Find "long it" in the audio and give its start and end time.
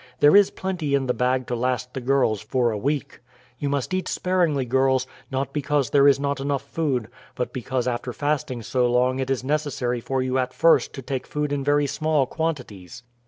8.91-9.29